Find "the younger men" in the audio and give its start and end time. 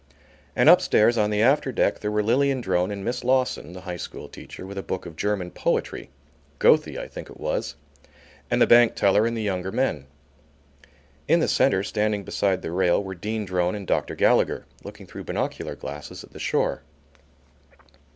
9.37-10.07